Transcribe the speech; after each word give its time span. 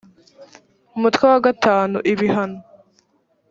umutwe 0.95 1.23
wa 1.31 1.37
v 1.41 1.45
ibihano 2.11 2.59